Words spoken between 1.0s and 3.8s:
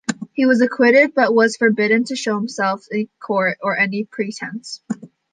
but was forbidden to show himself at court on